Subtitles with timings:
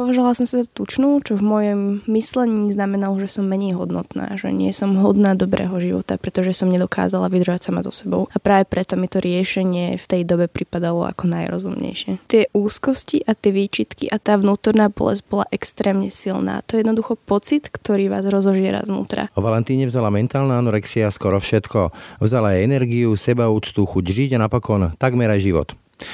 [0.00, 4.48] považovala som sa za tučnú, čo v mojom myslení znamenalo, že som menej hodnotná, že
[4.48, 8.32] nie som hodná dobrého života, pretože som nedokázala vydržať sama so sebou.
[8.32, 12.24] A práve preto mi to riešenie v tej dobe pripadalo ako najrozumnejšie.
[12.32, 16.64] Tie úzkosti a tie výčitky a tá vnútorná bolesť bola extrémne silná.
[16.72, 19.28] To je jednoducho pocit, ktorý vás rozožiera znútra.
[19.36, 21.92] O Valentíne vzala mentálna anorexia skoro všetko.
[22.24, 25.68] Vzala aj energiu, sebaúctu, chuť žiť a napokon takmer aj život.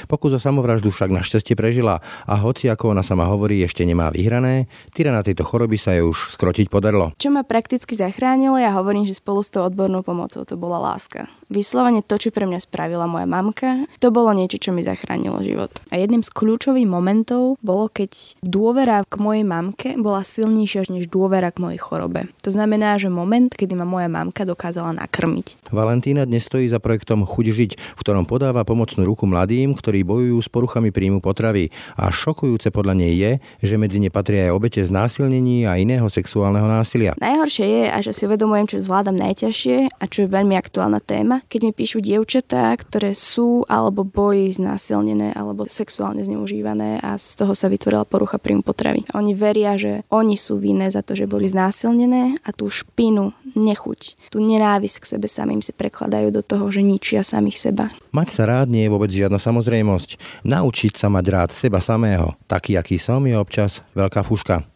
[0.07, 4.67] Pokus o samovraždu však našťastie prežila a hoci ako ona sama hovorí ešte nemá vyhrané,
[4.93, 7.15] tyrana tejto choroby sa jej už skrotiť podarilo.
[7.17, 11.31] Čo ma prakticky zachránilo, ja hovorím, že spolu s tou odbornou pomocou to bola láska.
[11.47, 15.71] Vyslovene to, čo pre mňa spravila moja mamka, to bolo niečo, čo mi zachránilo život.
[15.95, 21.55] A jedným z kľúčových momentov bolo, keď dôvera k mojej mamke bola silnejšia než dôvera
[21.55, 22.27] k mojej chorobe.
[22.43, 25.71] To znamená, že moment, kedy ma moja mamka dokázala nakrmiť.
[25.71, 30.43] Valentína dnes stojí za projektom Chuť žiť, v ktorom podáva pomocnú ruku mladým, ktorí bojujú
[30.43, 31.71] s poruchami príjmu potravy.
[31.95, 36.67] A šokujúce podľa nej je, že medzi ne patria aj obete znásilnení a iného sexuálneho
[36.67, 37.15] násilia.
[37.23, 41.36] Najhoršie je, a že si uvedomujem, čo zvládam najťažšie a čo je veľmi aktuálna téma,
[41.45, 47.53] keď mi píšu dievčatá, ktoré sú alebo boli znásilnené alebo sexuálne zneužívané a z toho
[47.53, 49.05] sa vytvorila porucha príjmu potravy.
[49.13, 54.31] Oni veria, že oni sú vinné za to, že boli znásilnené a tú špinu, nechuť,
[54.31, 57.91] tú nenávisť k sebe samým si prekladajú do toho, že ničia samých seba.
[58.13, 60.45] Mať sa rád nie je vôbec žiadna samozrejmosť.
[60.47, 64.76] Naučiť sa mať rád seba samého, taký aký som, je občas veľká fuška.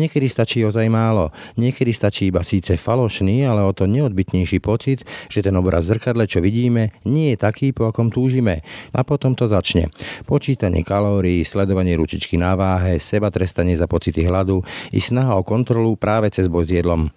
[0.00, 5.42] Niekedy stačí ozaj málo, niekedy stačí iba síce falošný, ale o to neodbitnejší pocit, že
[5.42, 8.62] ten obraz zrkadle, čo vidíme, nie je taký, po akom túžime.
[8.94, 9.90] A potom to začne.
[10.24, 14.62] Počítanie kalórií, sledovanie ručičky na váhe, seba trestanie za pocity hladu
[14.94, 17.10] i snaha o kontrolu práve cez boj s jedlom.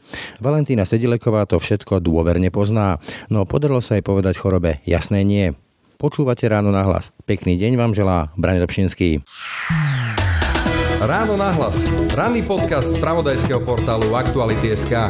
[0.44, 2.98] Valentína Sedileková to všetko dôverne pozná,
[3.32, 5.54] no podarilo sa jej povedať chorobe jasné nie.
[6.00, 7.12] Počúvate ráno na hlas.
[7.28, 9.20] Pekný deň vám želá Brane Dobšinský.
[11.00, 11.80] Ráno nahlas.
[12.12, 15.08] Ranný podcast z pravodajského portálu Aktuality.sk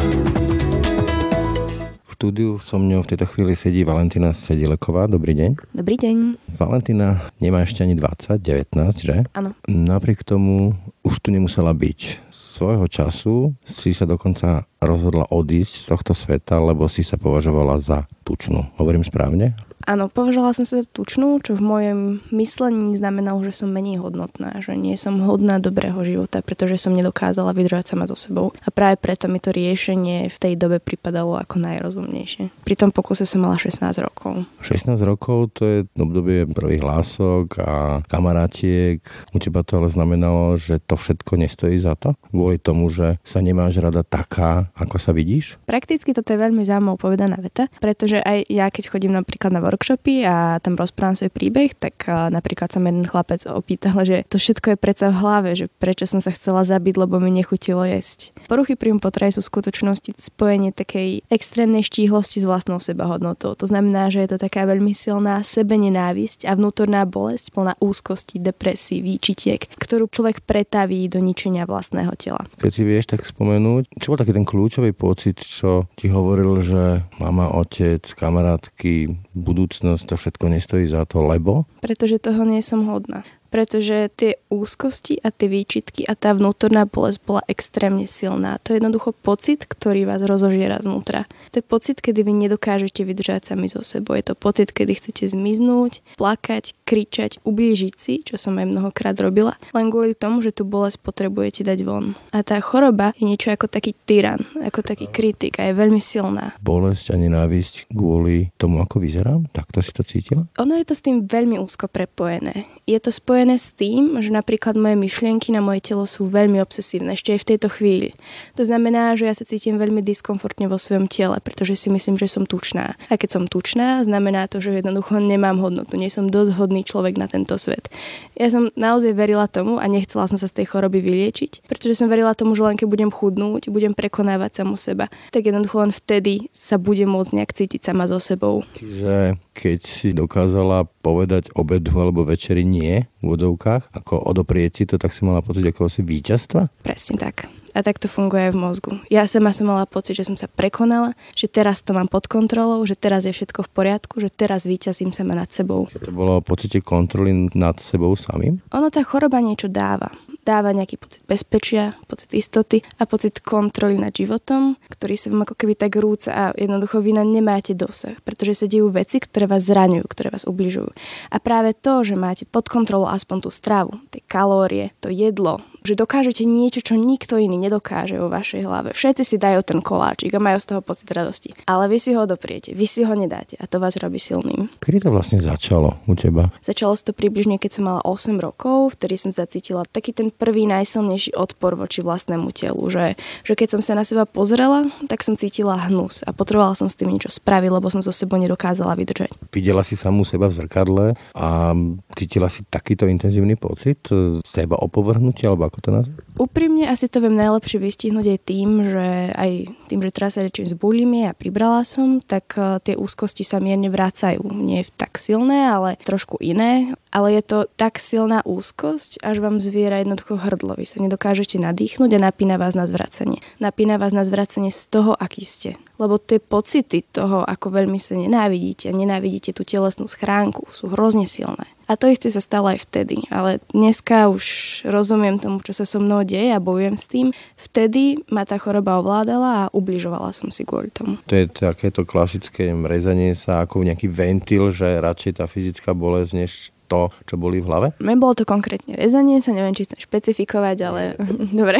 [2.06, 5.10] V štúdiu so mňou v tejto chvíli sedí Valentina Sedileková.
[5.10, 5.74] Dobrý deň.
[5.74, 6.46] Dobrý deň.
[6.62, 8.70] Valentina nemá ešte ani 20, 19,
[9.02, 9.26] že?
[9.34, 9.58] Áno.
[9.66, 12.30] Napriek tomu už tu nemusela byť.
[12.30, 18.06] Svojho času si sa dokonca rozhodla odísť z tohto sveta, lebo si sa považovala za
[18.22, 18.62] tučnú.
[18.78, 19.58] Hovorím správne?
[19.90, 24.62] Áno, považovala som sa za tučnú, čo v mojom myslení znamenalo, že som menej hodnotná,
[24.62, 28.54] že nie som hodná dobrého života, pretože som nedokázala vydržať sama so sebou.
[28.62, 32.54] A práve preto mi to riešenie v tej dobe pripadalo ako najrozumnejšie.
[32.62, 34.46] Pri tom pokuse som mala 16 rokov.
[34.62, 39.02] 16 rokov to je obdobie prvých hlások a kamarátiek.
[39.34, 42.14] U teba to ale znamenalo, že to všetko nestojí za to?
[42.30, 45.58] Kvôli tomu, že sa nemáš rada taká, ako sa vidíš?
[45.66, 50.28] Prakticky toto je veľmi zaujímavé povedaná veta, pretože aj ja, keď chodím napríklad na workshopy
[50.28, 54.78] a tam rozprávam svoj príbeh, tak napríklad sa jeden chlapec opýtal, že to všetko je
[54.78, 58.36] predsa v hlave, že prečo som sa chcela zabiť, lebo mi nechutilo jesť.
[58.52, 63.56] Poruchy príjmu potravy sú v skutočnosti spojenie takej extrémnej štíhlosti s vlastnou sebahodnotou.
[63.56, 69.00] To znamená, že je to taká veľmi silná sebenenávisť a vnútorná bolesť plná úzkosti, depresí,
[69.00, 72.44] výčitiek, ktorú človek pretaví do ničenia vlastného tela.
[72.60, 77.08] Keď si vieš tak spomenúť, čo bol taký ten kľúčový pocit, čo ti hovoril, že
[77.24, 81.70] mama, otec, kamarátky budú budúcnosť to všetko nestojí za to, lebo?
[81.86, 87.20] Pretože toho nie som hodná pretože tie úzkosti a tie výčitky a tá vnútorná bolesť
[87.26, 88.62] bola extrémne silná.
[88.64, 91.26] To je jednoducho pocit, ktorý vás rozožiera znútra.
[91.52, 94.14] To je pocit, kedy vy nedokážete vydržať sami zo sebou.
[94.16, 99.58] Je to pocit, kedy chcete zmiznúť, plakať, kričať, ublížiť si, čo som aj mnohokrát robila,
[99.74, 102.14] len kvôli tomu, že tú bolesť potrebujete dať von.
[102.30, 106.54] A tá choroba je niečo ako taký tyran, ako taký kritik a je veľmi silná.
[106.62, 109.50] Bolesť a nenávisť kvôli tomu, ako vyzerám?
[109.50, 110.46] Takto si to cítila?
[110.62, 112.70] Ono je to s tým veľmi úzko prepojené.
[112.86, 116.60] Je to spojené spojené s tým, že napríklad moje myšlienky na moje telo sú veľmi
[116.60, 118.12] obsesívne, ešte aj v tejto chvíli.
[118.60, 122.28] To znamená, že ja sa cítim veľmi diskomfortne vo svojom tele, pretože si myslím, že
[122.28, 123.00] som tučná.
[123.08, 127.16] A keď som tučná, znamená to, že jednoducho nemám hodnotu, nie som dosť hodný človek
[127.16, 127.88] na tento svet.
[128.36, 132.12] Ja som naozaj verila tomu a nechcela som sa z tej choroby vyliečiť, pretože som
[132.12, 136.52] verila tomu, že len keď budem chudnúť, budem prekonávať samu seba, tak jednoducho len vtedy
[136.52, 138.68] sa budem môcť nejak cítiť sama so sebou.
[138.76, 144.96] Čiže keď si dokázala povedať obedu alebo večeri nie v vodovkách, ako odoprieť si to,
[144.96, 146.72] tak si mala pocit ako si víťazstva?
[146.80, 147.52] Presne tak.
[147.78, 148.92] A tak to funguje aj v mozgu.
[149.14, 152.82] Ja sama som mala pocit, že som sa prekonala, že teraz to mám pod kontrolou,
[152.88, 155.86] že teraz je všetko v poriadku, že teraz víťazím sama nad sebou.
[155.94, 158.58] To bolo pocite kontroly nad sebou samým?
[158.74, 160.10] Ono tá choroba niečo dáva
[160.50, 165.54] dáva nejaký pocit bezpečia, pocit istoty a pocit kontroly nad životom, ktorý sa vám ako
[165.54, 169.70] keby tak rúca a jednoducho vy na nemáte dosah, pretože sa dejú veci, ktoré vás
[169.70, 170.90] zraňujú, ktoré vás ubližujú.
[171.30, 175.94] A práve to, že máte pod kontrolou aspoň tú stravu, tie kalórie, to jedlo, že
[175.96, 178.90] dokážete niečo, čo nikto iný nedokáže vo vašej hlave.
[178.96, 181.56] Všetci si dajú ten koláčik a majú z toho pocit radosti.
[181.66, 184.72] Ale vy si ho odopriete, vy si ho nedáte a to vás robí silným.
[184.80, 186.52] Kedy to vlastne začalo u teba?
[186.60, 191.36] Začalo to približne, keď som mala 8 rokov, vtedy som zacítila taký ten prvý najsilnejší
[191.36, 193.16] odpor voči vlastnému telu, že,
[193.48, 197.00] že keď som sa na seba pozrela, tak som cítila hnus a potrebovala som s
[197.00, 199.32] tým niečo spraviť, lebo som so sebou nedokázala vydržať.
[199.50, 201.06] Videla si samú seba v zrkadle
[201.36, 201.74] a
[202.20, 204.04] cítila si takýto intenzívny pocit
[204.44, 206.20] seba opovrhnutia, alebo ako to nazvať?
[206.40, 209.52] Úprimne asi to viem najlepšie vystihnúť aj tým, že aj
[209.92, 213.58] tým, že teraz sa liečím z bulimie a pribrala som, tak eh, tie úzkosti sa
[213.60, 214.46] mierne vrácajú.
[214.54, 216.94] Nie tak silné, ale trošku iné.
[217.10, 220.78] Ale je to tak silná úzkosť, až vám zviera jednoducho hrdlo.
[220.78, 223.42] Vy sa nedokážete nadýchnuť a napína vás na zvracanie.
[223.58, 225.74] Napína vás na zvracanie z toho, aký ste.
[226.00, 231.28] Lebo tie pocity toho, ako veľmi sa nenávidíte a nenávidíte tú telesnú schránku, sú hrozne
[231.28, 231.68] silné.
[231.90, 233.26] A to isté sa stalo aj vtedy.
[233.34, 234.46] Ale dneska už
[234.88, 237.28] rozumiem tomu, čo sa so mnou deje a bojujem s tým.
[237.58, 241.18] Vtedy ma tá choroba ovládala a ubližovala som si kvôli tomu.
[241.28, 246.52] To je takéto klasické rezanie sa ako nejaký ventil, že radšej tá fyzická bolesť, než
[246.90, 247.88] to, čo boli v hlave?
[248.02, 251.02] Bolo to konkrétne rezanie, sa neviem, či chcem špecifikovať, ale
[251.60, 251.78] dobre.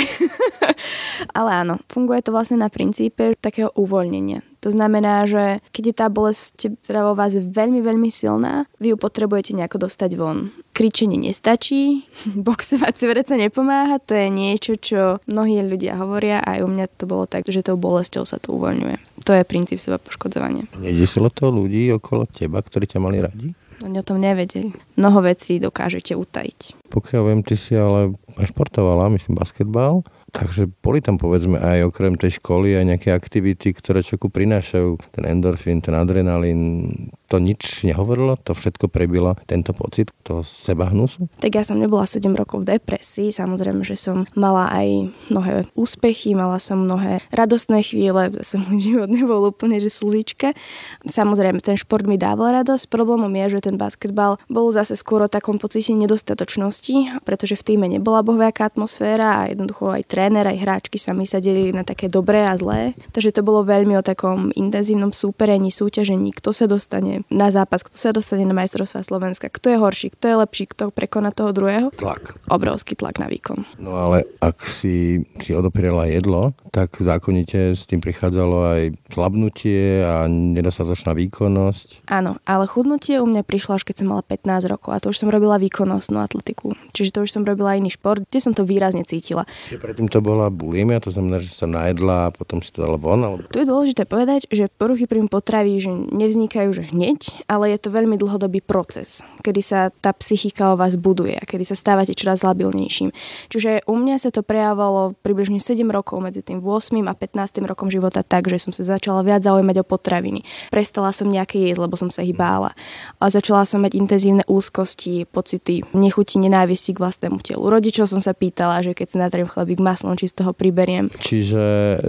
[1.34, 4.46] ale áno, funguje to vlastne na princípe takého uvoľnenia.
[4.60, 8.98] To znamená, že keď je tá bolesť teda vo vás veľmi, veľmi silná, vy ju
[9.00, 10.52] potrebujete nejako dostať von.
[10.76, 12.04] Kričenie nestačí,
[12.36, 16.86] boxovať si sa nepomáha, to je niečo, čo mnohí ľudia hovoria a aj u mňa
[16.92, 19.24] to bolo tak, že tou bolesťou sa to uvoľňuje.
[19.24, 20.68] To je princíp seba poškodzovania.
[20.76, 23.56] Nedesilo to ľudí okolo teba, ktorí ťa mali radi?
[23.80, 24.76] Oni o tom nevedeli.
[25.00, 26.92] Mnoho vecí dokážete utajiť.
[26.92, 30.04] Pokiaľ viem, ty si ale aj športovala, myslím basketbal.
[30.30, 35.24] Takže boli tam povedzme aj okrem tej školy aj nejaké aktivity, ktoré človeku prinášajú ten
[35.26, 36.90] endorfín, ten adrenalín.
[37.30, 38.42] To nič nehovorilo?
[38.46, 41.30] To všetko prebilo tento pocit toho seba hnusu?
[41.38, 43.30] Tak ja som nebola 7 rokov v depresii.
[43.30, 48.34] Samozrejme, že som mala aj mnohé úspechy, mala som mnohé radostné chvíle.
[48.34, 50.58] Zase môj život nebol úplne, že slzička.
[51.06, 52.90] Samozrejme, ten šport mi dával radosť.
[52.90, 57.86] Problémom je, že ten basketbal bol zase skôr o takom pocite nedostatočnosti, pretože v týme
[57.86, 62.12] nebola bohviaká atmosféra a jednoducho aj tréner, aj hráčky sa mi sa delili na také
[62.12, 62.98] dobré a zlé.
[63.16, 67.96] Takže to bolo veľmi o takom intenzívnom súperení, súťažení, kto sa dostane na zápas, kto
[67.96, 71.88] sa dostane na majstrovstvá Slovenska, kto je horší, kto je lepší, kto prekoná toho druhého.
[71.96, 72.36] Tlak.
[72.50, 73.64] Obrovský tlak na výkon.
[73.80, 78.82] No ale ak si, si odoprela jedlo, tak zákonite s tým prichádzalo aj
[79.14, 82.10] slabnutie a nedostatočná výkonnosť.
[82.10, 85.22] Áno, ale chudnutie u mňa prišlo až keď som mala 15 rokov a to už
[85.22, 86.74] som robila výkonnostnú atletiku.
[86.92, 89.46] Čiže to už som robila iný šport, kde som to výrazne cítila.
[89.70, 92.98] Čiže predtým to bola bulimia, to znamená, že sa najedla a potom si to dala
[92.98, 93.22] von?
[93.22, 93.46] Alebo...
[93.48, 97.94] Tu je dôležité povedať, že poruchy príjmu potravy že nevznikajú že hneď, ale je to
[97.94, 102.42] veľmi dlhodobý proces, kedy sa tá psychika o vás buduje a kedy sa stávate čoraz
[102.42, 103.14] labilnejším.
[103.54, 107.94] Čiže u mňa sa to prejavovalo približne 7 rokov medzi tým 8 a 15 rokom
[107.94, 110.42] života tak, že som sa začala viac zaujímať o potraviny.
[110.72, 112.72] Prestala som nejaké jesť, lebo som sa ich bála.
[113.20, 117.68] A začala som mať intenzívne úzkosti, pocity nechuti, nenávisti k vlastnému telu.
[117.68, 121.12] Rodičov som sa pýtala, že keď si natriem chlebík maslom, či z toho priberiem.
[121.20, 121.62] Čiže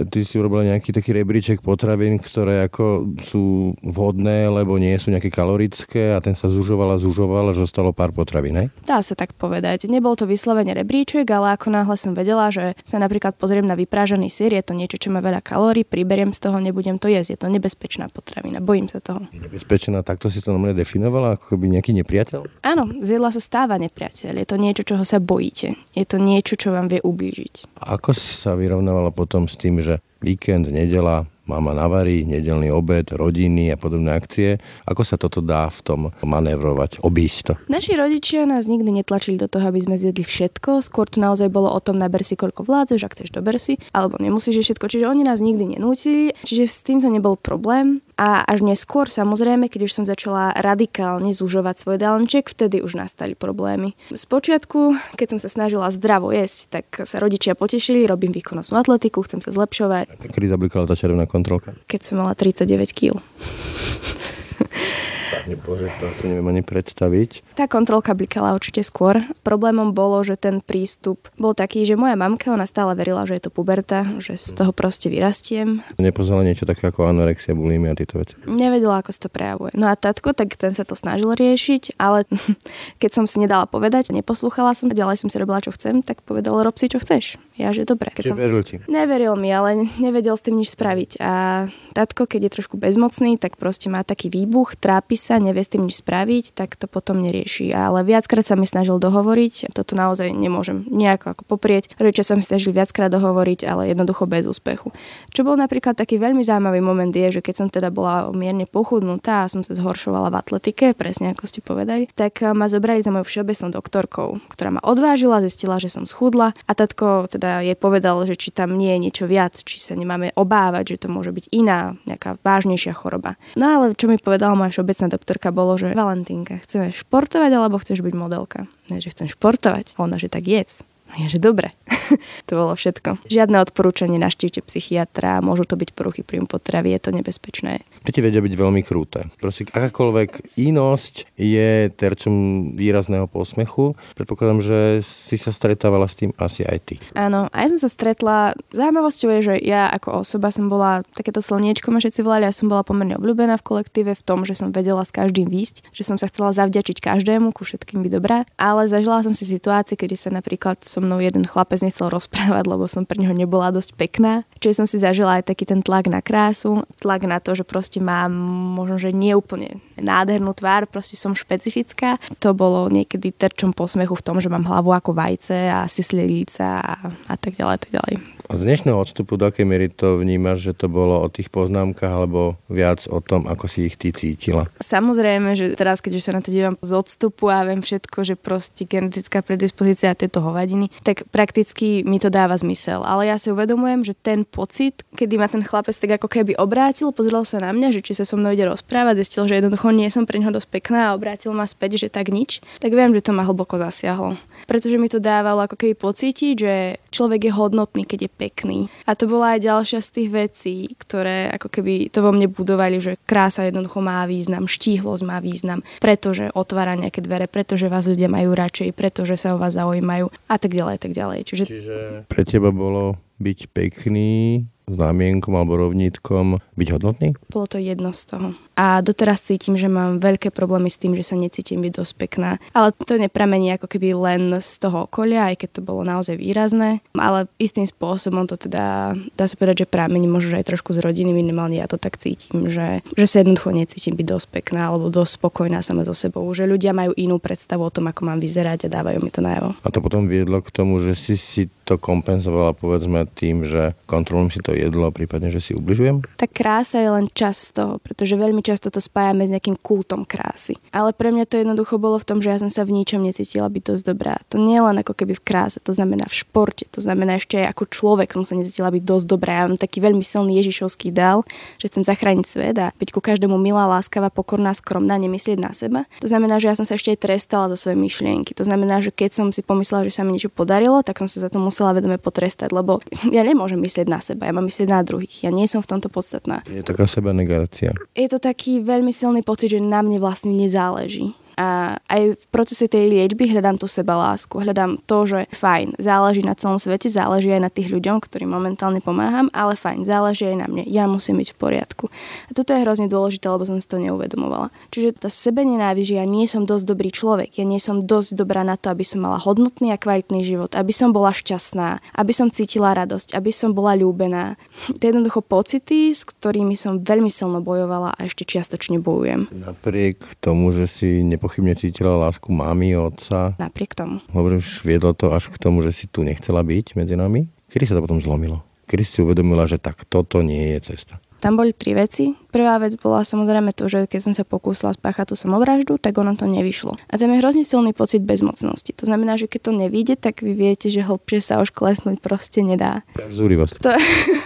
[0.07, 5.27] ty si urobila nejaký taký rebríček potravín, ktoré ako sú vhodné, lebo nie sú nejaké
[5.27, 8.67] kalorické a ten sa zužoval a zužoval, až zostalo pár potravín, hej?
[8.87, 9.87] Dá sa tak povedať.
[9.91, 14.31] Nebol to vyslovene rebríček, ale ako náhle som vedela, že sa napríklad pozriem na vyprážaný
[14.31, 17.35] sír, je to niečo, čo má veľa kalórií, priberiem z toho, nebudem to jesť.
[17.35, 19.23] Je to nebezpečná potravina, bojím sa toho.
[19.31, 22.61] Nebezpečná, takto si to normálne definovala, ako by nejaký nepriateľ?
[22.61, 24.37] Áno, z jedla sa stáva nepriateľ.
[24.37, 25.79] Je to niečo, čoho sa bojíte.
[25.95, 27.80] Je to niečo, čo vám vie ublížiť.
[27.81, 33.77] Ako sa vyrovnávala potom s tým, že víkend, nedela, mama navarí, nedelný obed, rodiny a
[33.77, 34.61] podobné akcie.
[34.85, 37.53] Ako sa toto dá v tom manévrovať, obísť to?
[37.67, 40.85] Naši rodičia nás nikdy netlačili do toho, aby sme zjedli všetko.
[40.85, 44.21] Skôr to naozaj bolo o tom, naber si koľko vládzeš, ak chceš dober si, alebo
[44.21, 44.85] nemusíš všetko.
[44.87, 48.05] Čiže oni nás nikdy nenútili, čiže s týmto nebol problém.
[48.21, 53.33] A až neskôr, samozrejme, keď už som začala radikálne zužovať svoj dálniček, vtedy už nastali
[53.33, 53.97] problémy.
[54.13, 59.41] Spočiatku, keď som sa snažila zdravo jesť, tak sa rodičia potešili, robím výkonnostnú atletiku, chcem
[59.41, 60.21] sa zlepšovať.
[60.21, 61.73] Kedy zablikala tá červená kontrolka?
[61.89, 63.17] Keď som mala 39 kg.
[65.41, 67.57] Pane Bože, to asi neviem ani predstaviť.
[67.57, 69.25] Tá kontrolka blikala určite skôr.
[69.41, 73.49] Problémom bolo, že ten prístup bol taký, že moja mamka, ona stále verila, že je
[73.49, 75.81] to puberta, že z toho proste vyrastiem.
[75.97, 78.37] Nepoznala niečo také ako anorexia, bulimia a tieto veci?
[78.45, 79.73] Nevedela, ako sa to prejavuje.
[79.73, 82.29] No a tatko, tak ten sa to snažil riešiť, ale
[83.01, 86.53] keď som si nedala povedať, neposlúchala som, ďalej som si robila, čo chcem, tak povedal,
[86.61, 87.41] rob si, čo chceš.
[87.61, 88.09] Ja, že dobre.
[88.09, 88.37] Keď som...
[88.37, 88.81] veril ti?
[88.89, 91.21] Neveril mi, ale nevedel s tým nič spraviť.
[91.21, 95.71] A tatko, keď je trošku bezmocný, tak proste má taký výbuch, trápi sa, nevie s
[95.71, 97.71] tým nič spraviť, tak to potom nerieši.
[97.71, 101.93] Ale viackrát sa mi snažil dohovoriť, toto naozaj nemôžem nejako ako poprieť.
[102.01, 104.89] Rodičia sa mi snažili viackrát dohovoriť, ale jednoducho bez úspechu.
[105.31, 109.45] Čo bol napríklad taký veľmi zaujímavý moment je, že keď som teda bola mierne pochudnutá
[109.45, 113.27] a som sa zhoršovala v atletike, presne ako ste povedali, tak ma zobrali za mojou
[113.27, 118.33] všeobecnou doktorkou, ktorá ma odvážila, zistila, že som schudla a tatko teda jej povedal, že
[118.39, 121.99] či tam nie je niečo viac, či sa nemáme obávať, že to môže byť iná,
[122.07, 123.37] nejaká vážnejšia choroba.
[123.59, 125.20] No ale čo mi povedala moja všeobecná doktorka
[125.53, 128.65] bolo, že Valentínka, chceš športovať alebo chceš byť modelka?
[128.89, 129.95] Ne, že chcem športovať.
[130.01, 130.83] Ona, že tak jedz.
[131.19, 131.71] Ja, že dobre.
[132.47, 133.27] to bolo všetko.
[133.27, 137.83] Žiadne odporúčanie, naštívte psychiatra, môžu to byť poruchy príjmu potravy, je to nebezpečné.
[138.01, 139.27] Deti vedia byť veľmi krúte.
[139.37, 142.33] Proste akákoľvek inosť je terčom
[142.73, 143.93] výrazného posmechu.
[144.17, 146.95] Predpokladám, že si sa stretávala s tým asi aj ty.
[147.13, 148.57] Áno, aj som sa stretla.
[148.73, 152.71] Zaujímavosťou je, že ja ako osoba som bola takéto slniečko, ma všetci volali, ja som
[152.71, 156.17] bola pomerne obľúbená v kolektíve v tom, že som vedela s každým výsť, že som
[156.17, 158.37] sa chcela zavďačiť každému, ku všetkým by dobrá.
[158.57, 162.85] Ale zažila som si situácie, kedy sa napríklad som mnou jeden chlapec nechcel rozprávať, lebo
[162.85, 164.45] som pre neho nebola dosť pekná.
[164.61, 167.97] Čiže som si zažila aj taký ten tlak na krásu, tlak na to, že proste
[167.97, 168.31] mám
[168.77, 172.21] možno, že neúplne nádhernú tvár, proste som špecifická.
[172.39, 176.93] To bolo niekedy terčom posmechu v tom, že mám hlavu ako vajce a syslilica a,
[177.27, 178.40] a tak ďalej, tak ďalej.
[178.51, 182.59] Z dnešného odstupu, do akej miery to vnímaš, že to bolo o tých poznámkach alebo
[182.67, 184.67] viac o tom, ako si ich ty cítila?
[184.83, 188.83] Samozrejme, že teraz, keď sa na to dívam z odstupu a viem všetko, že proste
[188.83, 193.07] genetická predispozícia a tieto hovadiny, tak prakticky mi to dáva zmysel.
[193.07, 197.15] Ale ja si uvedomujem, že ten pocit, kedy ma ten chlapec tak ako keby obrátil,
[197.15, 200.11] pozrel sa na mňa, že či sa so mnou ide rozprávať, zistil, že jednoducho nie
[200.11, 203.23] som pre neho dosť pekná a obrátil ma späť, že tak nič, tak viem, že
[203.23, 204.35] to ma hlboko zasiahlo
[204.71, 206.75] pretože mi to dávalo ako keby pocítiť, že
[207.11, 208.79] človek je hodnotný, keď je pekný.
[209.05, 212.97] A to bola aj ďalšia z tých vecí, ktoré ako keby to vo mne budovali,
[213.03, 218.31] že krása jednoducho má význam, štíhlosť má význam, pretože otvára nejaké dvere, pretože vás ľudia
[218.31, 221.39] majú radšej, pretože sa o vás zaujímajú a tak ďalej, tak ďalej.
[221.45, 221.97] Čiže, Čiže
[222.31, 227.33] pre teba bolo byť pekný znamienkom alebo rovnítkom byť hodnotný?
[227.47, 228.47] Bolo to jedno z toho
[228.81, 232.57] a doteraz cítim, že mám veľké problémy s tým, že sa necítim byť dosť pekná.
[232.73, 237.05] Ale to nepramení ako keby len z toho okolia, aj keď to bolo naozaj výrazné,
[237.13, 241.29] ale istým spôsobom to teda dá sa povedať, že pramení možno aj trošku z rodiny,
[241.29, 245.37] minimálne ja to tak cítim, že, že sa jednoducho necítim byť dosť pekná alebo dosť
[245.37, 248.93] spokojná sama so sebou, že ľudia majú inú predstavu o tom, ako mám vyzerať a
[248.97, 249.77] dávajú mi to najavo.
[249.85, 254.55] A to potom viedlo k tomu, že si si to kompenzovala povedzme tým, že kontrolujem
[254.55, 256.23] si to jedlo, prípadne, že si ubližujem?
[256.39, 260.79] Tak krása je len čas toho, pretože veľmi často to spájame s nejakým kultom krásy.
[260.95, 263.67] Ale pre mňa to jednoducho bolo v tom, že ja som sa v ničom necítila
[263.67, 264.39] byť dosť dobrá.
[264.53, 267.59] To nie je len ako keby v kráse, to znamená v športe, to znamená ešte
[267.59, 269.51] aj ako človek som sa necítila byť dosť dobrá.
[269.59, 271.43] Ja mám taký veľmi silný ježišovský dal,
[271.81, 276.05] že chcem zachrániť svet a byť ku každému milá, láskavá, pokorná, skromná, nemyslieť na seba.
[276.21, 278.53] To znamená, že ja som sa ešte aj trestala za svoje myšlienky.
[278.53, 281.47] To znamená, že keď som si pomyslela, že sa mi niečo podarilo, tak som sa
[281.47, 283.01] za to musela vedome potrestať, lebo
[283.35, 285.47] ja nemôžem myslieť na seba, ja mám myslieť na druhých.
[285.47, 286.61] Ja nie som v tomto podstatná.
[286.69, 287.97] Je taká seba negácia.
[288.13, 292.45] Je to tak taký veľmi silný pocit, že na mne vlastne nezáleží a aj v
[292.51, 297.11] procese tej liečby hľadám tú seba lásku, hľadám to, že fajn, záleží na celom svete,
[297.11, 301.07] záleží aj na tých ľuďom, ktorým momentálne pomáham, ale fajn, záleží aj na mne, ja
[301.07, 302.05] musím byť v poriadku.
[302.47, 304.71] A toto je hrozne dôležité, lebo som si to neuvedomovala.
[304.91, 308.61] Čiže tá sebe nenávisť, ja nie som dosť dobrý človek, ja nie som dosť dobrá
[308.65, 312.47] na to, aby som mala hodnotný a kvalitný život, aby som bola šťastná, aby som
[312.51, 314.55] cítila radosť, aby som bola ľúbená.
[315.01, 319.49] To je jednoducho pocity, s ktorými som veľmi silno bojovala a ešte čiastočne bojujem.
[319.49, 323.59] Napriek tomu, že si nepochybne cítila lásku mami, otca.
[323.59, 324.23] Napriek tomu.
[324.31, 327.51] Hovoríš, viedlo to až k tomu, že si tu nechcela byť medzi nami?
[327.67, 328.63] Kedy sa to potom zlomilo?
[328.87, 331.19] Kedy si uvedomila, že tak toto nie je cesta?
[331.43, 332.31] Tam boli tri veci.
[332.51, 336.35] Prvá vec bola samozrejme to, že keď som sa pokúsila spáchať tú samovraždu, tak ono
[336.35, 336.99] to nevyšlo.
[337.07, 338.91] A tam je hrozne silný pocit bezmocnosti.
[338.99, 342.59] To znamená, že keď to nevíde, tak vy viete, že hlbšie sa už klesnúť proste
[342.59, 343.07] nedá.
[343.15, 343.79] Zúrivosť.
[343.87, 343.95] To...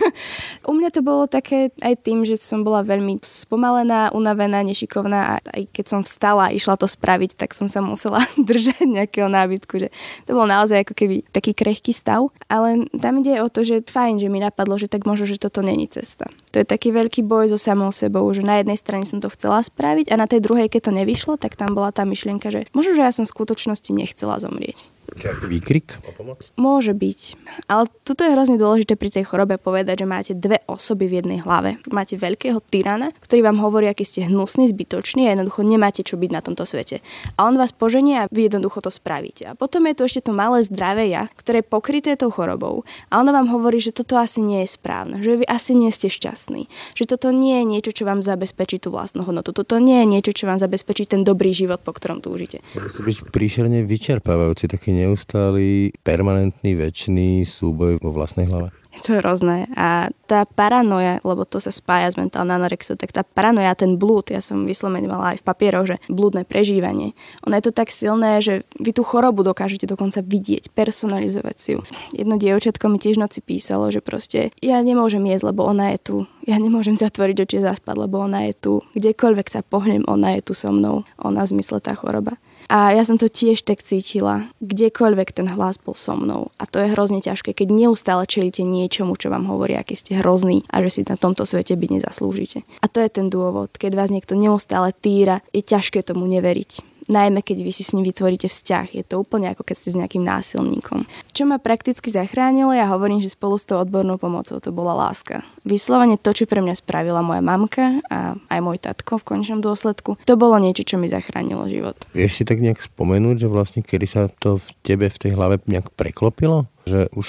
[0.70, 5.34] U mňa to bolo také aj tým, že som bola veľmi spomalená, unavená, nešikovná a
[5.42, 9.82] aj keď som vstala a išla to spraviť, tak som sa musela držať nejakého nábytku,
[9.82, 9.90] že
[10.30, 12.30] to bol naozaj ako keby taký krehký stav.
[12.46, 15.66] Ale tam ide o to, že fajn, že mi napadlo, že tak možno, že toto
[15.66, 16.30] není cesta.
[16.54, 19.64] To je taký veľký boj so samou sebou, že na jednej strane som to chcela
[19.64, 23.00] spraviť a na tej druhej, keď to nevyšlo, tak tam bola tá myšlienka, že možno,
[23.00, 26.42] že ja som v skutočnosti nechcela zomrieť Čiže výkrik o pomoc?
[26.58, 27.22] Môže byť.
[27.70, 31.40] Ale toto je hrozne dôležité pri tej chorobe povedať, že máte dve osoby v jednej
[31.46, 31.78] hlave.
[31.94, 36.32] Máte veľkého tyrana, ktorý vám hovorí, aký ste hnusný, zbytočný a jednoducho nemáte čo byť
[36.34, 37.06] na tomto svete.
[37.38, 39.46] A on vás poženie a vy jednoducho to spravíte.
[39.46, 42.88] A potom je tu ešte to malé zdravé ja, ktoré je pokryté tou chorobou.
[43.14, 46.10] A ono vám hovorí, že toto asi nie je správne, že vy asi nie ste
[46.10, 46.66] šťastní,
[46.98, 49.52] že toto nie je niečo, čo vám zabezpečí tú vlastnú hodnotu.
[49.52, 52.64] Toto nie je niečo, čo vám zabezpečí ten dobrý život, po ktorom túžite.
[52.74, 58.72] Musí byť príšerne vyčerpávajúci, taký neustály, permanentný, väčší súboj vo vlastnej hlave.
[58.96, 59.68] Je to hrozné.
[59.75, 64.32] A tá paranoja, lebo to sa spája s mentálnou anorexiou, tak tá paranoja, ten blúd,
[64.32, 67.12] ja som vyslovene mala aj v papieroch, že blúdne prežívanie.
[67.44, 71.84] Ono je to tak silné, že vy tú chorobu dokážete dokonca vidieť, personalizovať si ju.
[72.16, 76.16] Jedno dievčatko mi tiež noci písalo, že proste ja nemôžem jesť, lebo ona je tu.
[76.48, 78.74] Ja nemôžem zatvoriť oči zaspať, lebo ona je tu.
[78.96, 81.04] Kdekoľvek sa pohnem, ona je tu so mnou.
[81.20, 82.40] Ona v zmysle tá choroba.
[82.65, 84.50] A ja som to tiež tak cítila.
[84.63, 86.50] Kdekoľvek ten hlas bol so mnou.
[86.57, 90.65] A to je hrozne ťažké, keď neustále čelíte niečomu, čo vám hovorí, aký ste hrozný
[90.74, 92.65] a že si na tomto svete byť nezaslúžite.
[92.81, 93.69] A to je ten dôvod.
[93.77, 98.06] Keď vás niekto neustále týra, je ťažké tomu neveriť najmä keď vy si s ním
[98.06, 98.98] vytvoríte vzťah.
[98.98, 101.06] Je to úplne ako keď ste s nejakým násilníkom.
[101.34, 105.46] Čo ma prakticky zachránilo, ja hovorím, že spolu s tou odbornou pomocou to bola láska.
[105.66, 110.18] Vyslovene to, čo pre mňa spravila moja mamka a aj môj tatko v končnom dôsledku,
[110.26, 111.98] to bolo niečo, čo mi zachránilo život.
[112.14, 115.62] Vieš si tak nejak spomenúť, že vlastne kedy sa to v tebe v tej hlave
[115.66, 116.70] nejak preklopilo?
[116.86, 117.28] že už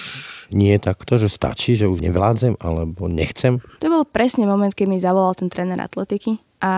[0.52, 3.64] nie je takto, že stačí, že už nevládzem alebo nechcem?
[3.80, 6.72] To bol presne moment, keď mi zavolal ten tréner atletiky a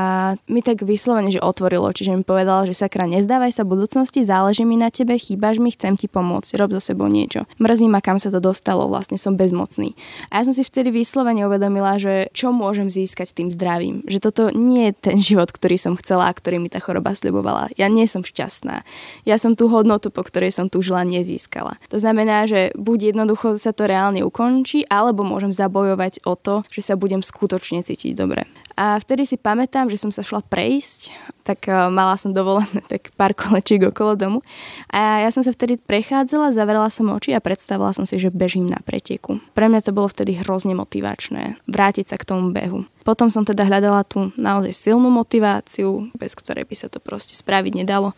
[0.51, 4.75] mi tak vyslovene, že otvorilo, čiže mi povedal, že sakra, nezdávaj sa budúcnosti, záleží mi
[4.75, 7.47] na tebe, chýbaš mi, chcem ti pomôcť, rob so sebou niečo.
[7.63, 9.95] Mrzí ma, kam sa to dostalo, vlastne som bezmocný.
[10.35, 14.03] A ja som si vtedy vyslovene uvedomila, že čo môžem získať tým zdravím.
[14.11, 17.71] Že toto nie je ten život, ktorý som chcela a ktorý mi tá choroba sľubovala.
[17.79, 18.83] Ja nie som šťastná.
[19.23, 21.79] Ja som tú hodnotu, po ktorej som túžila, nezískala.
[21.95, 26.83] To znamená, že buď jednoducho sa to reálne ukončí, alebo môžem zabojovať o to, že
[26.83, 28.45] sa budem skutočne cítiť dobre.
[28.79, 31.11] A vtedy si pamätám, že som sa šla prejsť
[31.49, 34.39] tak uh, mala som dovolené tak pár kolečiek okolo domu.
[34.93, 38.69] A ja som sa vtedy prechádzala, zavrela som oči a predstavila som si, že bežím
[38.69, 39.41] na preteku.
[39.57, 42.85] Pre mňa to bolo vtedy hrozne motivačné, vrátiť sa k tomu behu.
[43.09, 47.73] Potom som teda hľadala tú naozaj silnú motiváciu, bez ktorej by sa to proste spraviť
[47.81, 48.13] nedalo.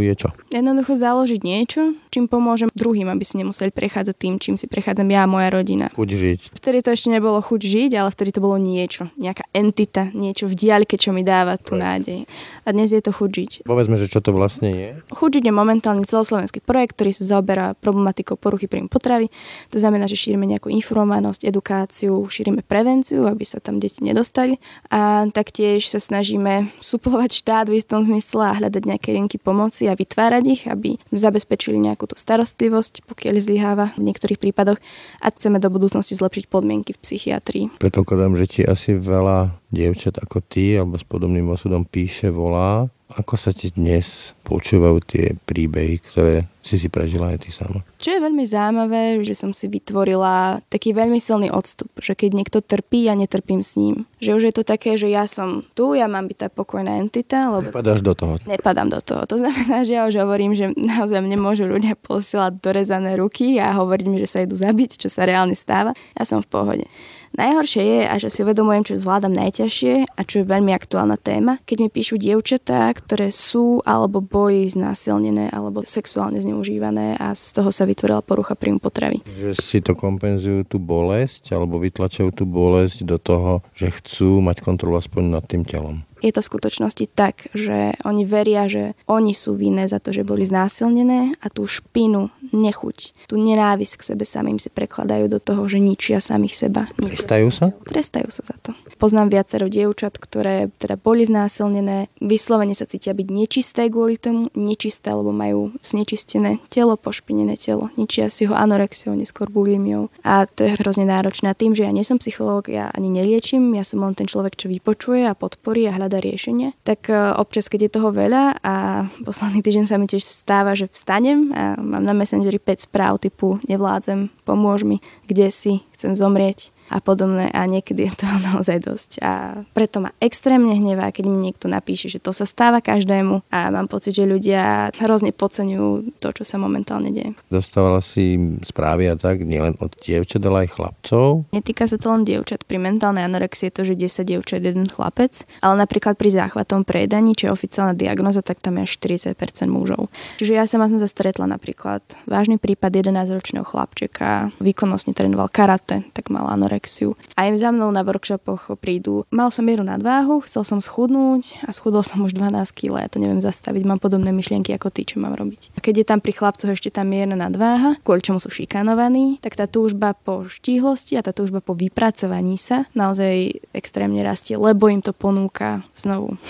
[0.00, 0.32] Je čo?
[0.48, 5.28] Jednoducho založiť niečo, čím pomôžem druhým, aby si nemuseli prechádzať tým, čím si prechádzam ja
[5.28, 5.92] a moja rodina.
[5.92, 6.38] Chuť žiť.
[6.56, 10.56] Vtedy to ešte nebolo chuť žiť, ale vtedy to bolo niečo, nejaká entita, niečo v
[10.56, 12.24] diaľke, čo mi dáva tú nádej.
[12.64, 13.66] A a dnes je to Chudžiť.
[13.66, 14.88] Povedzme, že čo to vlastne je?
[15.10, 19.26] Chudžiť je momentálny celoslovenský projekt, ktorý sa zaoberá problematikou poruchy príjmu potravy.
[19.74, 24.62] To znamená, že šírime nejakú informovanosť, edukáciu, šírime prevenciu, aby sa tam deti nedostali.
[24.86, 29.98] A taktiež sa snažíme suplovať štát v istom zmysle a hľadať nejaké linky pomoci a
[29.98, 34.78] vytvárať ich, aby zabezpečili nejakú tú starostlivosť, pokiaľ zlyháva v niektorých prípadoch
[35.18, 37.64] a chceme do budúcnosti zlepšiť podmienky v psychiatrii.
[37.82, 42.90] Predpokladám, že ti asi veľa dievčat ako ty alebo s podobným osudom píše, volá.
[43.18, 47.82] Ako sa ti dnes počúvajú tie príbehy, ktoré si si prežila aj ty sama?
[47.98, 52.58] Čo je veľmi zaujímavé, že som si vytvorila taký veľmi silný odstup, že keď niekto
[52.60, 54.06] trpí, ja netrpím s ním.
[54.22, 57.50] Že už je to také, že ja som tu, ja mám byť tá pokojná entita.
[57.50, 57.72] Lebo...
[57.72, 58.38] Nepadáš do toho.
[58.44, 59.24] Nepadám do toho.
[59.26, 64.06] To znamená, že ja už hovorím, že naozaj nemôžu ľudia posielať dorezané ruky a hovoriť
[64.06, 65.96] mi, že sa idú zabiť, čo sa reálne stáva.
[66.14, 66.86] Ja som v pohode.
[67.30, 71.62] Najhoršie je, a že si uvedomujem, čo zvládam najťažšie a čo je veľmi aktuálna téma,
[71.62, 77.72] keď mi píšu dievčatá, ktoré sú alebo boli znásilnené alebo sexuálne zneužívané a z toho
[77.72, 79.24] sa vytvorila porucha príjmu potravy.
[79.24, 84.60] Že si to kompenzujú tú bolesť alebo vytlačajú tú bolesť do toho, že chcú mať
[84.60, 89.32] kontrolu aspoň nad tým telom je to v skutočnosti tak, že oni veria, že oni
[89.32, 94.24] sú vinné za to, že boli znásilnené a tú špinu, nechuť, tú nenávisť k sebe
[94.26, 96.82] samým si prekladajú do toho, že ničia samých seba.
[96.98, 97.70] Trestajú sa?
[97.86, 98.70] Trestajú sa za to.
[98.98, 105.14] Poznám viacero dievčat, ktoré teda boli znásilnené, vyslovene sa cítia byť nečisté kvôli tomu, nečisté,
[105.14, 110.10] lebo majú znečistené telo, pošpinené telo, ničia si ho anorexiou, neskôr bulimiou.
[110.26, 111.54] A to je hrozne náročné.
[111.54, 114.58] A tým, že ja nie som psychológ, ja ani neliečím, ja som len ten človek,
[114.58, 116.74] čo vypočuje a podporí a hľadá hľada riešenie.
[116.82, 120.90] Tak e, občas, keď je toho veľa a posledný týždeň sa mi tiež stáva, že
[120.90, 124.98] vstanem a mám na Messengeri 5 správ typu nevládzem, pomôž mi,
[125.30, 129.10] kde si, chcem zomrieť a podobné a niekedy je to naozaj dosť.
[129.22, 133.70] A preto ma extrémne hnevá, keď mi niekto napíše, že to sa stáva každému a
[133.70, 137.38] mám pocit, že ľudia hrozne podceňujú to, čo sa momentálne deje.
[137.48, 138.34] Dostávala si
[138.66, 141.46] správy a tak nielen od dievčat, ale aj chlapcov?
[141.54, 142.66] Netýka sa to len dievčat.
[142.66, 147.38] Pri mentálnej anorexii je to, že 10 dievčat, jeden chlapec, ale napríklad pri záchvatom prejedaní,
[147.38, 149.38] čo je oficiálna diagnoza, tak tam je až 40%
[149.70, 150.10] mužov.
[150.42, 156.32] Čiže ja sama som sa stretla napríklad vážny prípad 11-ročného chlapčeka, výkonnostne trénoval karate, tak
[156.32, 157.12] mal anorexiu anorexiu.
[157.36, 159.28] Aj za mnou na workshopoch prídu.
[159.28, 163.04] Mal som mieru nadváhu, chcel som schudnúť a schudol som už 12 kg.
[163.04, 165.76] Ja to neviem zastaviť, mám podobné myšlienky ako ty, čo mám robiť.
[165.76, 169.60] A keď je tam pri chlapcoch ešte tá mierna nadváha, kvôli čomu sú šikanovaní, tak
[169.60, 175.04] tá túžba po štíhlosti a tá túžba po vypracovaní sa naozaj extrémne rastie, lebo im
[175.04, 176.40] to ponúka znovu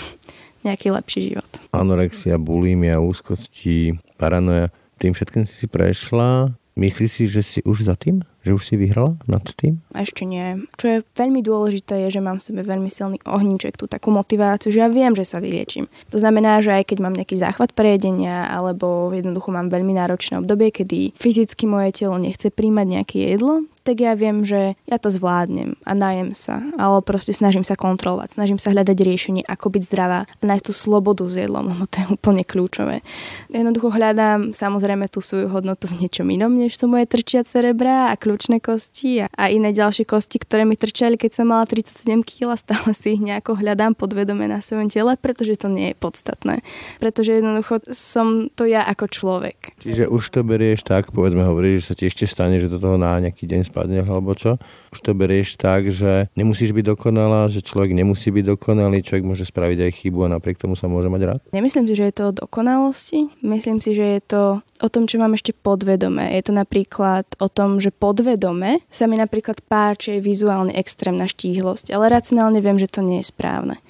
[0.63, 1.49] nejaký lepší život.
[1.73, 4.69] Anorexia, bulimia, úzkosti, paranoja,
[5.01, 6.53] tým všetkým si si prešla.
[6.77, 8.21] Myslíš si, že si už za tým?
[8.41, 9.81] Že už si vyhrala nad tým?
[9.93, 10.65] Ešte nie.
[10.77, 14.73] Čo je veľmi dôležité je, že mám v sebe veľmi silný ohníček, tú takú motiváciu,
[14.73, 15.85] že ja viem, že sa vyliečím.
[16.09, 20.73] To znamená, že aj keď mám nejaký záchvat prejedenia alebo jednoducho mám veľmi náročné obdobie,
[20.73, 25.73] kedy fyzicky moje telo nechce príjmať nejaké jedlo, tak ja viem, že ja to zvládnem
[25.81, 30.29] a najem sa, ale proste snažím sa kontrolovať, snažím sa hľadať riešenie, ako byť zdravá
[30.29, 33.01] a nájsť tú slobodu s jedlom, lebo to je úplne kľúčové.
[33.49, 38.15] Jednoducho hľadám samozrejme tú svoju hodnotu v niečom inom, než sú moje trčiace rebra a
[38.31, 42.55] kľúčne kosti a, a iné ďalšie kosti, ktoré mi trčali, keď som mala 37 kg
[42.55, 46.63] stále si ich nejako hľadám podvedome na svojom tele, pretože to nie je podstatné.
[47.03, 49.75] Pretože jednoducho som to ja ako človek.
[49.83, 52.95] Čiže už to berieš tak, povedzme hovoríš, že sa ti ešte stane, že do toho
[52.95, 54.55] na nejaký deň spadne alebo čo.
[54.95, 59.43] Už to berieš tak, že nemusíš byť dokonalá, že človek nemusí byť dokonalý, človek môže
[59.43, 61.41] spraviť aj chybu a napriek tomu sa môže mať rád?
[61.51, 63.19] Nemyslím si, že je to o dokonalosti.
[63.43, 64.41] Myslím si, že je to
[64.81, 66.33] o tom, čo mám ešte podvedome.
[66.33, 72.13] Je to napríklad o tom, že podvedome sa mi napríklad páči vizuálne extrémna štíhlosť, ale
[72.13, 73.81] racionálne viem, že to nie je správne.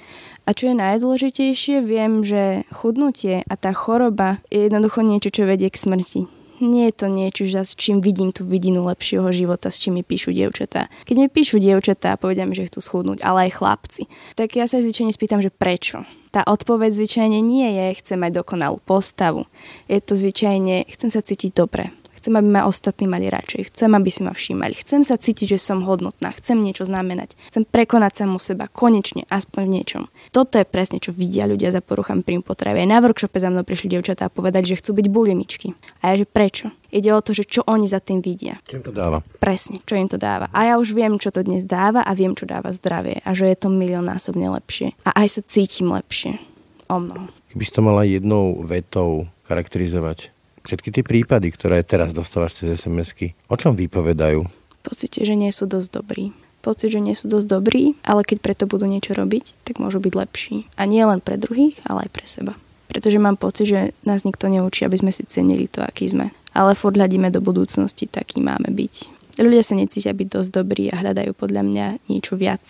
[0.47, 5.67] A čo je najdôležitejšie, viem, že chudnutie a tá choroba je jednoducho niečo, čo vedie
[5.67, 9.81] k smrti nie je to niečo, že s čím vidím tú vidinu lepšieho života, s
[9.81, 10.93] čím mi píšu dievčatá.
[11.09, 14.05] Keď mi píšu dievčatá a povedia mi, že chcú schudnúť, ale aj chlapci,
[14.37, 16.05] tak ja sa zvyčajne spýtam, že prečo.
[16.29, 19.49] Tá odpoveď zvyčajne nie je, chcem mať dokonalú postavu.
[19.89, 21.89] Je to zvyčajne, chcem sa cítiť dobre
[22.21, 23.73] Chcem, aby ma ostatní mali radšej.
[23.73, 24.77] Chcem, aby si ma všímali.
[24.77, 26.29] Chcem sa cítiť, že som hodnotná.
[26.37, 27.33] Chcem niečo znamenať.
[27.49, 28.69] Chcem prekonať samu seba.
[28.69, 30.03] Konečne, aspoň v niečom.
[30.29, 32.85] Toto je presne, čo vidia ľudia za poruchami príjmu potravy.
[32.85, 35.73] Aj na workshope za mnou prišli dievčatá povedať, že chcú byť bulimičky.
[36.05, 36.69] A ja, že prečo?
[36.93, 38.61] Ide o to, že čo oni za tým vidia.
[38.69, 39.25] Čo im to dáva?
[39.41, 40.45] Presne, čo im to dáva.
[40.53, 43.25] A ja už viem, čo to dnes dáva a viem, čo dáva zdravie.
[43.25, 44.93] A že je to miliónnásobne lepšie.
[45.09, 46.37] A aj sa cítim lepšie.
[46.85, 47.33] O mnoho.
[47.49, 50.30] Keby si to mala jednou vetou charakterizovať,
[50.61, 54.45] Všetky tie prípady, ktoré teraz dostávaš cez SMS-ky, o čom vypovedajú?
[54.81, 56.33] Pocite, že nie sú dosť dobrí.
[56.61, 60.13] Pocit, že nie sú dosť dobrí, ale keď preto budú niečo robiť, tak môžu byť
[60.13, 60.69] lepší.
[60.77, 62.53] A nie len pre druhých, ale aj pre seba.
[62.85, 66.29] Pretože mám pocit, že nás nikto neučí, aby sme si cenili to, aký sme.
[66.53, 68.95] Ale furt hľadíme do budúcnosti, taký máme byť.
[69.41, 72.61] Ľudia sa necítia byť dosť dobrí a hľadajú podľa mňa niečo viac,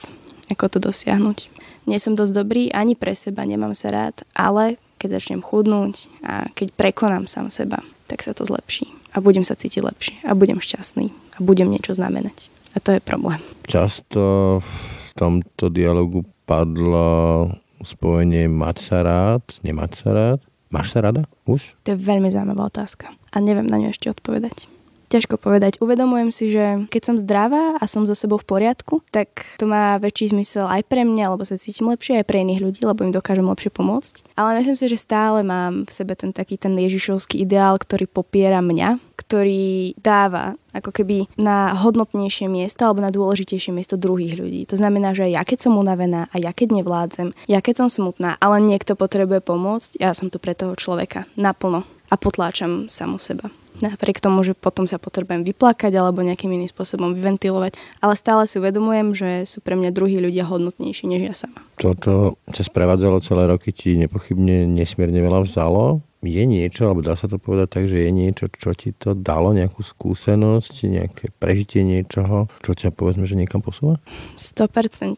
[0.47, 1.51] ako to dosiahnuť.
[1.89, 6.45] Nie som dosť dobrý ani pre seba, nemám sa rád, ale keď začnem chudnúť a
[6.53, 10.61] keď prekonám sám seba, tak sa to zlepší a budem sa cítiť lepšie a budem
[10.61, 12.53] šťastný a budem niečo znamenať.
[12.71, 13.41] A to je problém.
[13.65, 17.49] Často v tomto dialogu padlo
[17.81, 20.39] spojenie mať sa rád, nemať sa rád.
[20.71, 21.75] Máš sa rada už?
[21.83, 24.71] To je veľmi zaujímavá otázka a neviem na ňu ešte odpovedať.
[25.11, 25.75] Ťažko povedať.
[25.83, 29.99] Uvedomujem si, že keď som zdravá a som so sebou v poriadku, tak to má
[29.99, 33.11] väčší zmysel aj pre mňa, lebo sa cítim lepšie, aj pre iných ľudí, lebo im
[33.11, 34.23] dokážem lepšie pomôcť.
[34.39, 38.63] Ale myslím si, že stále mám v sebe ten taký ten ježišovský ideál, ktorý popiera
[38.63, 44.63] mňa, ktorý dáva ako keby na hodnotnejšie miesto alebo na dôležitejšie miesto druhých ľudí.
[44.71, 48.39] To znamená, že ja keď som unavená a ja keď nevládzem, ja keď som smutná,
[48.39, 53.47] ale niekto potrebuje pomôcť, ja som tu pre toho človeka naplno a potláčam samu seba.
[53.79, 57.79] Napriek tomu, že potom sa potrebujem vyplakať alebo nejakým iným spôsobom vyventilovať.
[58.03, 61.63] Ale stále si uvedomujem, že sú pre mňa druhí ľudia hodnotnejší než ja sama.
[61.79, 66.03] Toto čo sprevádzalo celé roky ti nepochybne nesmierne veľa vzalo.
[66.21, 69.57] Je niečo, alebo dá sa to povedať tak, že je niečo, čo ti to dalo,
[69.57, 73.97] nejakú skúsenosť, nejaké prežitie niečoho, čo ťa povedzme, že niekam posúva?
[74.37, 75.17] 100%.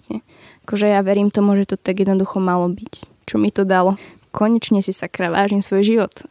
[0.63, 3.03] Akože ja verím tomu, že to tak jednoducho malo byť.
[3.27, 3.99] Čo mi to dalo?
[4.33, 6.13] Konečne si sa vážim svoj život.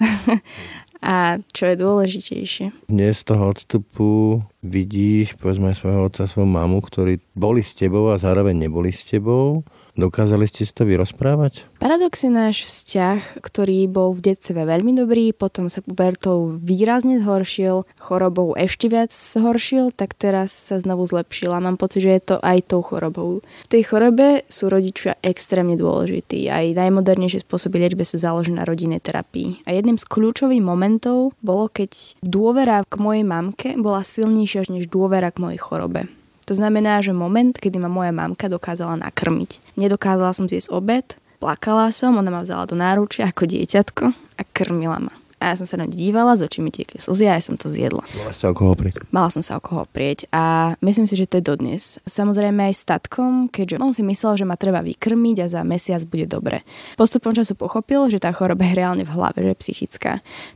[1.02, 2.90] a čo je dôležitejšie.
[2.90, 8.18] Dnes z toho odstupu vidíš, povedzme, svojho otca, svoju mamu, ktorí boli s tebou a
[8.22, 11.68] zároveň neboli s tebou Dokázali ste si to vyrozprávať?
[11.76, 17.84] Paradox je náš vzťah, ktorý bol v detstve veľmi dobrý, potom sa pubertou výrazne zhoršil,
[18.00, 22.36] chorobou ešte viac zhoršil, tak teraz sa znovu zlepšil a mám pocit, že je to
[22.40, 23.44] aj tou chorobou.
[23.44, 26.48] V tej chorobe sú rodičia extrémne dôležití.
[26.48, 29.60] Aj najmodernejšie spôsoby liečby sú založené na rodinnej terapii.
[29.68, 35.28] A jedným z kľúčových momentov bolo, keď dôvera k mojej mamke bola silnejšia než dôvera
[35.28, 36.21] k mojej chorobe.
[36.50, 39.78] To znamená, že moment, kedy ma moja mamka dokázala nakrmiť.
[39.78, 41.06] Nedokázala som zjesť obed,
[41.38, 45.14] plakala som, ona ma vzala do náručia ako dieťatko a krmila ma.
[45.42, 47.58] A ja som sa na ňu dívala, z očí mi tiekli slzy a ja som
[47.58, 48.06] to zjedla.
[48.14, 49.02] Mala sa o koho prieť?
[49.10, 51.98] Mala som sa o koho prieť a myslím si, že to je dodnes.
[52.06, 56.06] Samozrejme aj s tatkom, keďže on si myslel, že ma treba vykrmiť a za mesiac
[56.06, 56.62] bude dobre.
[56.94, 60.12] Postupom času pochopil, že tá choroba je reálne v hlave, že je psychická.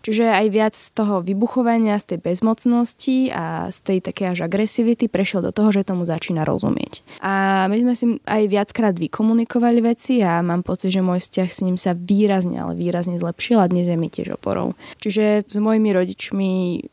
[0.06, 5.10] Čiže aj viac z toho vybuchovania, z tej bezmocnosti a z tej také až agresivity
[5.10, 7.02] prešiel do toho, že tomu začína rozumieť.
[7.26, 11.60] A my sme si aj viackrát vykomunikovali veci a mám pocit, že môj vzťah s
[11.66, 14.75] ním sa výrazne, ale výrazne zlepšil a dnes je mi tiež oporou.
[15.00, 16.50] Čiže s mojimi rodičmi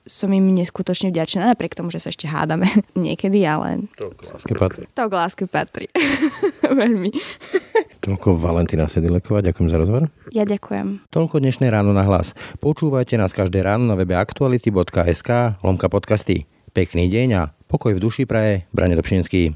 [0.07, 2.67] som im neskutočne vďačná, napriek tomu, že sa ešte hádame
[2.97, 3.87] niekedy, ale...
[3.99, 4.83] To k láske patrí.
[4.95, 5.85] To k láske patrí.
[6.83, 7.11] Veľmi.
[8.03, 10.11] Toľko Valentina Sedileková, ďakujem za rozhovor.
[10.35, 11.07] Ja ďakujem.
[11.07, 12.35] Toľko dnešné ráno na hlas.
[12.59, 16.43] Počúvajte nás každé ráno na webe aktuality.sk lomka podcasty.
[16.73, 19.55] Pekný deň a pokoj v duši praje Brane Dobšinský.